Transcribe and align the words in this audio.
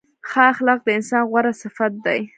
ښه 0.29 0.41
اخلاق 0.53 0.79
د 0.83 0.87
انسان 0.97 1.23
غوره 1.29 1.53
صفت 1.61 1.91
دی. 2.05 2.21